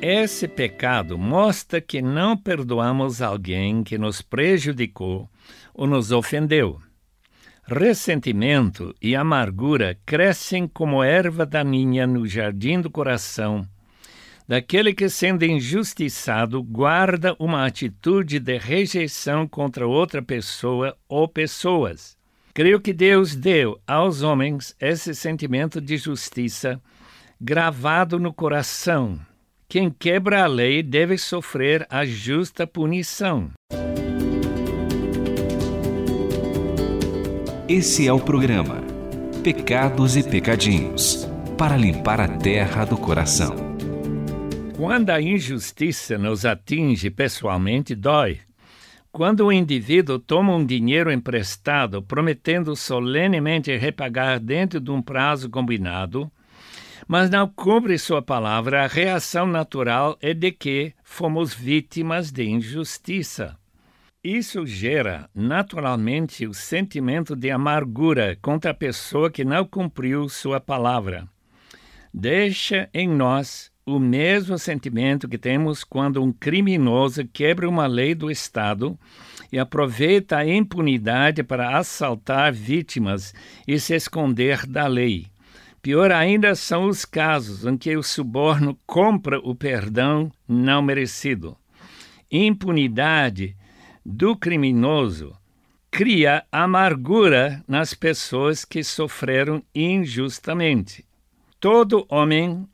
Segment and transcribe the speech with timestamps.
[0.00, 5.28] Esse pecado mostra que não perdoamos alguém que nos prejudicou
[5.74, 6.80] ou nos ofendeu.
[7.66, 13.66] Ressentimento e amargura crescem como erva daninha no jardim do coração
[14.48, 22.16] daquele que, sendo injustiçado, guarda uma atitude de rejeição contra outra pessoa ou pessoas.
[22.54, 26.80] Creio que Deus deu aos homens esse sentimento de justiça
[27.38, 29.20] gravado no coração.
[29.70, 33.50] Quem quebra a lei deve sofrer a justa punição.
[37.68, 38.82] Esse é o programa
[39.44, 43.54] Pecados e Pecadinhos para limpar a terra do coração.
[44.74, 48.40] Quando a injustiça nos atinge pessoalmente, dói.
[49.12, 56.32] Quando o indivíduo toma um dinheiro emprestado, prometendo solenemente repagar dentro de um prazo combinado,
[57.08, 63.56] mas não cumpre sua palavra, a reação natural é de que fomos vítimas de injustiça.
[64.22, 71.26] Isso gera naturalmente o sentimento de amargura contra a pessoa que não cumpriu sua palavra.
[72.12, 78.30] Deixa em nós o mesmo sentimento que temos quando um criminoso quebra uma lei do
[78.30, 78.98] Estado
[79.50, 83.32] e aproveita a impunidade para assaltar vítimas
[83.66, 85.26] e se esconder da lei.
[85.80, 91.56] Pior ainda são os casos em que o suborno compra o perdão não merecido.
[92.30, 93.56] Impunidade
[94.04, 95.36] do criminoso
[95.90, 101.04] cria amargura nas pessoas que sofreram injustamente.
[101.60, 102.68] Todo homem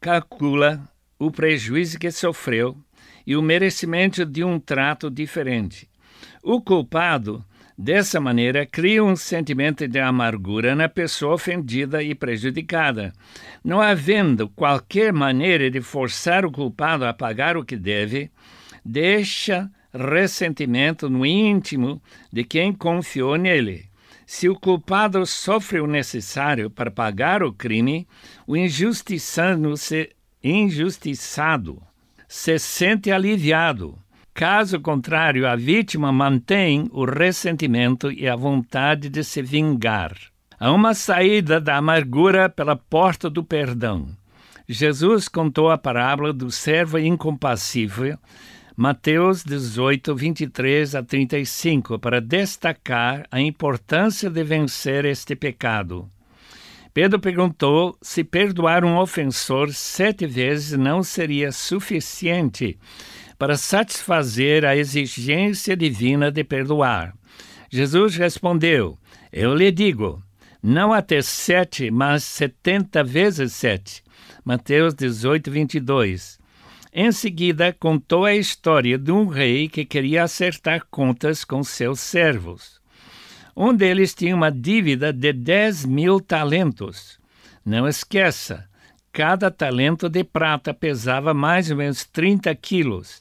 [0.00, 0.88] calcula
[1.18, 2.76] o prejuízo que sofreu
[3.26, 5.88] e o merecimento de um trato diferente.
[6.42, 7.44] O culpado,
[7.82, 13.12] dessa maneira, cria um sentimento de amargura na pessoa ofendida e prejudicada.
[13.64, 18.30] Não havendo qualquer maneira de forçar o culpado a pagar o que deve,
[18.84, 22.00] deixa ressentimento no íntimo
[22.32, 23.86] de quem confiou nele.
[24.24, 28.06] Se o culpado sofre o necessário para pagar o crime,
[28.46, 30.08] o injustiçado se,
[30.42, 31.82] injustiçado
[32.28, 33.98] se sente aliviado.
[34.34, 40.16] Caso contrário, a vítima mantém o ressentimento e a vontade de se vingar.
[40.58, 44.08] Há uma saída da amargura pela porta do perdão.
[44.68, 48.18] Jesus contou a parábola do servo incompassível
[48.74, 56.08] Mateus 18, 23 a 35, para destacar a importância de vencer este pecado.
[56.94, 62.78] Pedro perguntou se perdoar um ofensor sete vezes não seria suficiente
[63.42, 67.12] para satisfazer a exigência divina de perdoar.
[67.68, 68.96] Jesus respondeu:
[69.32, 70.22] Eu lhe digo,
[70.62, 74.04] não até sete, mas setenta vezes sete.
[74.44, 76.38] Mateus 18, 22.
[76.94, 82.80] Em seguida, contou a história de um rei que queria acertar contas com seus servos.
[83.56, 87.18] Um deles tinha uma dívida de 10 mil talentos.
[87.66, 88.68] Não esqueça,
[89.12, 93.20] cada talento de prata pesava mais ou menos 30 quilos.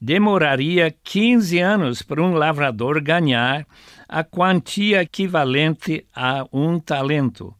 [0.00, 3.66] Demoraria 15 anos para um lavrador ganhar
[4.08, 7.54] a quantia equivalente a um talento.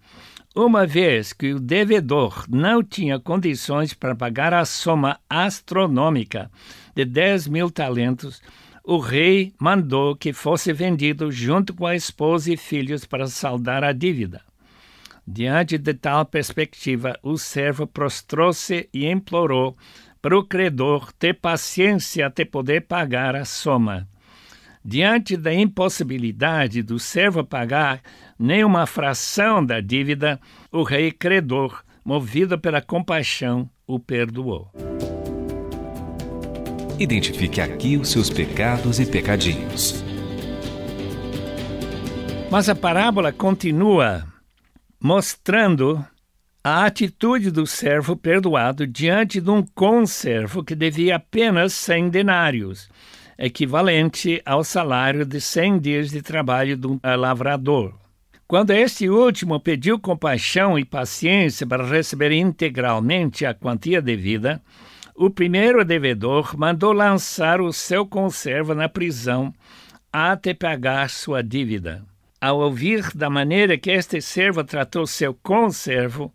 [0.55, 6.51] Uma vez que o devedor não tinha condições para pagar a soma astronômica
[6.95, 8.43] de 10 mil talentos,
[8.85, 13.93] o rei mandou que fosse vendido junto com a esposa e filhos para saldar a
[13.93, 14.41] dívida.
[15.27, 19.77] Diante de tal perspectiva, o servo prostrou-se e implorou
[20.27, 24.09] para o credor ter paciência até poder pagar a soma.
[24.85, 28.01] Diante da impossibilidade do servo pagar
[28.37, 30.41] nem uma fração da dívida,
[30.73, 34.69] o rei credor, movido pela compaixão, o perdoou.
[36.99, 40.03] Identifique aqui os seus pecados e pecadinhos.
[42.51, 44.27] Mas a parábola continua
[45.01, 46.05] mostrando
[46.69, 52.89] a atitude do servo perdoado diante de um conservo que devia apenas 100 denários
[53.39, 57.95] equivalente ao salário de 100 dias de trabalho de um lavrador.
[58.49, 64.61] Quando este último pediu compaixão e paciência para receber integralmente a quantia devida,
[65.15, 69.55] o primeiro devedor mandou lançar o seu conservo na prisão
[70.13, 72.03] até pagar sua dívida.
[72.41, 76.35] Ao ouvir da maneira que este servo tratou seu conservo,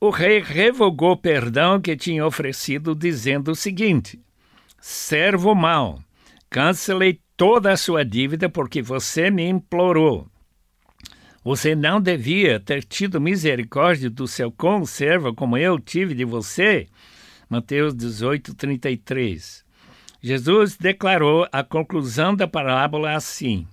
[0.00, 4.20] o rei revogou o perdão que tinha oferecido, dizendo o seguinte:
[4.80, 6.00] Servo mau,
[6.50, 10.26] cancelei toda a sua dívida porque você me implorou.
[11.44, 16.88] Você não devia ter tido misericórdia do seu conservo como eu tive de você?
[17.48, 19.64] Mateus 18, 33.
[20.20, 23.66] Jesus declarou a conclusão da parábola assim: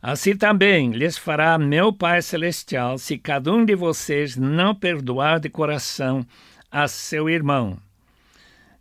[0.00, 5.48] Assim também lhes fará meu Pai Celestial, se cada um de vocês não perdoar de
[5.48, 6.24] coração
[6.70, 7.76] a seu irmão.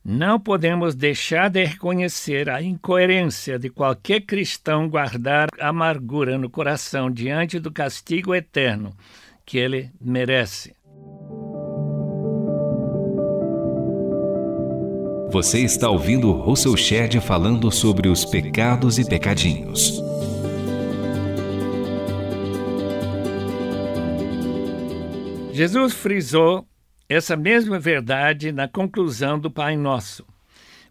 [0.05, 7.59] Não podemos deixar de reconhecer a incoerência de qualquer cristão guardar amargura no coração diante
[7.59, 8.95] do castigo eterno
[9.45, 10.73] que ele merece.
[15.29, 20.06] Você está ouvindo Russell Shedd falando sobre os pecados e pecadinhos.
[25.57, 26.67] Jesus frisou
[27.09, 30.23] essa mesma verdade na conclusão do Pai Nosso.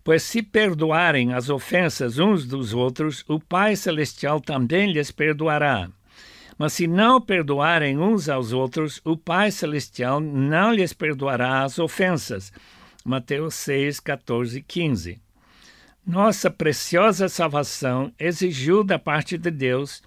[0.03, 5.89] Pois se perdoarem as ofensas uns dos outros, o Pai Celestial também lhes perdoará.
[6.59, 12.53] Mas se não perdoarem uns aos outros, o Pai Celestial não lhes perdoará as ofensas.
[13.05, 15.21] Mateus 6, 14 e 15.
[16.05, 20.03] Nossa preciosa salvação exigiu da parte de Deus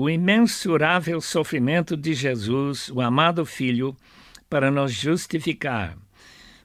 [0.00, 3.96] o imensurável sofrimento de Jesus, o amado Filho,
[4.48, 5.98] para nos justificar.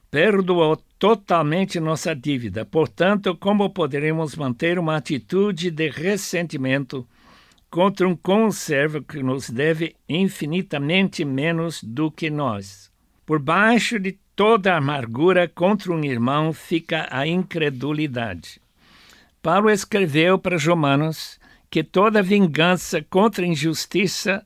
[0.08, 2.64] Perdoou totalmente nossa dívida.
[2.64, 7.04] Portanto, como poderemos manter uma atitude de ressentimento
[7.68, 12.88] contra um conservo que nos deve infinitamente menos do que nós?
[13.26, 18.60] Por baixo de toda amargura contra um irmão fica a incredulidade.
[19.42, 21.42] Paulo escreveu para os Romanos
[21.74, 24.44] que toda vingança contra injustiça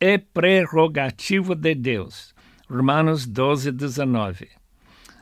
[0.00, 2.34] é prerrogativo de Deus.
[2.70, 4.48] Romanos 12, 19.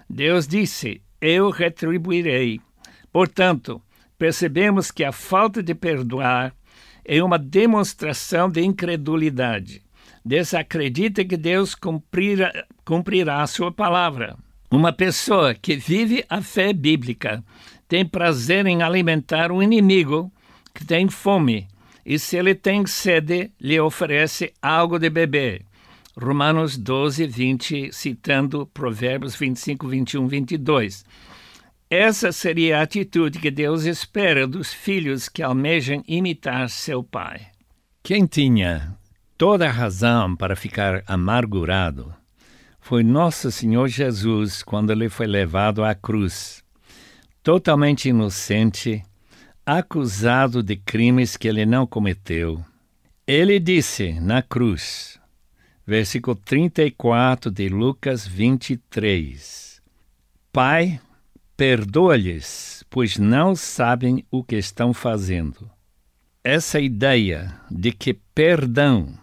[0.08, 2.60] Deus disse: Eu retribuirei.
[3.12, 3.82] Portanto,
[4.16, 6.54] percebemos que a falta de perdoar
[7.04, 9.82] é uma demonstração de incredulidade.
[10.24, 12.52] Desacredita que Deus cumprirá,
[12.84, 14.36] cumprirá a sua palavra.
[14.70, 17.42] Uma pessoa que vive a fé bíblica
[17.88, 20.32] tem prazer em alimentar o inimigo
[20.78, 21.66] que tem fome,
[22.06, 25.64] e se ele tem sede, lhe oferece algo de beber.
[26.16, 31.04] Romanos 12, 20, citando Provérbios 25, 21, 22.
[31.90, 37.48] Essa seria a atitude que Deus espera dos filhos que almejam imitar seu pai.
[38.00, 38.96] Quem tinha
[39.36, 42.14] toda a razão para ficar amargurado
[42.78, 46.62] foi nosso Senhor Jesus quando ele foi levado à cruz.
[47.42, 49.02] Totalmente inocente,
[49.70, 52.64] acusado de crimes que ele não cometeu.
[53.26, 55.20] Ele disse na cruz,
[55.86, 59.82] versículo 34 de Lucas 23:
[60.50, 60.98] Pai,
[61.54, 65.70] perdoa-lhes, pois não sabem o que estão fazendo.
[66.42, 69.18] Essa ideia de que perdão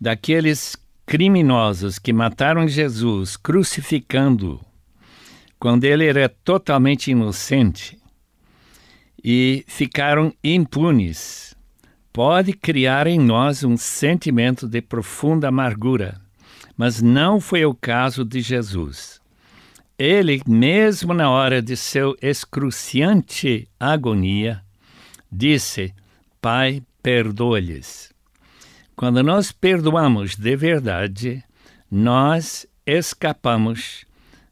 [0.00, 4.64] daqueles criminosos que mataram Jesus crucificando
[5.58, 7.99] quando ele era totalmente inocente
[9.22, 11.56] e ficaram impunes,
[12.12, 16.20] pode criar em nós um sentimento de profunda amargura,
[16.76, 19.20] mas não foi o caso de Jesus.
[19.98, 24.62] Ele, mesmo na hora de seu excruciante agonia,
[25.30, 25.94] disse:
[26.40, 28.10] Pai, perdoa-lhes.
[28.96, 31.44] Quando nós perdoamos de verdade,
[31.90, 34.04] nós escapamos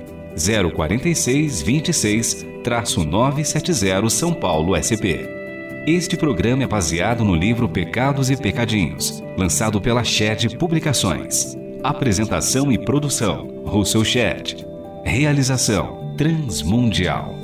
[0.74, 5.38] 046 26-970 São Paulo SP.
[5.86, 11.56] Este programa é baseado no livro Pecados e Pecadinhos, lançado pela Shed Publicações.
[11.82, 14.64] Apresentação e produção: Russell Shedd.
[15.04, 17.37] Realização: Transmundial.